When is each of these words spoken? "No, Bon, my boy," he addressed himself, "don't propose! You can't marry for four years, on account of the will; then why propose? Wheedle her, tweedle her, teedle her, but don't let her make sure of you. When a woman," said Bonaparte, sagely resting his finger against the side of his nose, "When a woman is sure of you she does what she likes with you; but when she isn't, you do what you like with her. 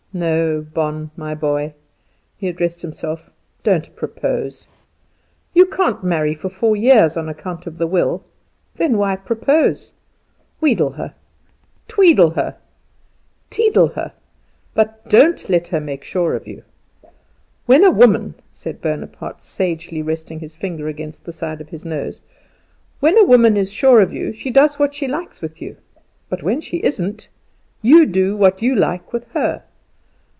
"No, 0.13 0.59
Bon, 0.59 1.09
my 1.15 1.33
boy," 1.33 1.73
he 2.35 2.49
addressed 2.49 2.81
himself, 2.81 3.29
"don't 3.63 3.95
propose! 3.95 4.67
You 5.53 5.65
can't 5.65 6.03
marry 6.03 6.33
for 6.35 6.49
four 6.49 6.75
years, 6.75 7.15
on 7.15 7.29
account 7.29 7.65
of 7.65 7.77
the 7.77 7.87
will; 7.87 8.21
then 8.75 8.97
why 8.97 9.15
propose? 9.15 9.93
Wheedle 10.59 10.89
her, 10.97 11.15
tweedle 11.87 12.31
her, 12.31 12.57
teedle 13.49 13.87
her, 13.95 14.11
but 14.73 15.07
don't 15.09 15.47
let 15.49 15.69
her 15.69 15.79
make 15.79 16.03
sure 16.03 16.35
of 16.35 16.45
you. 16.45 16.63
When 17.65 17.85
a 17.85 17.89
woman," 17.89 18.35
said 18.51 18.81
Bonaparte, 18.81 19.41
sagely 19.41 20.01
resting 20.01 20.41
his 20.41 20.57
finger 20.57 20.89
against 20.89 21.23
the 21.23 21.31
side 21.31 21.61
of 21.61 21.69
his 21.69 21.85
nose, 21.85 22.19
"When 22.99 23.17
a 23.17 23.23
woman 23.23 23.55
is 23.55 23.71
sure 23.71 24.01
of 24.01 24.11
you 24.11 24.33
she 24.33 24.51
does 24.51 24.77
what 24.77 24.93
she 24.93 25.07
likes 25.07 25.41
with 25.41 25.61
you; 25.61 25.77
but 26.27 26.43
when 26.43 26.59
she 26.59 26.83
isn't, 26.83 27.29
you 27.81 28.05
do 28.05 28.35
what 28.35 28.61
you 28.61 28.75
like 28.75 29.13
with 29.13 29.27
her. 29.29 29.63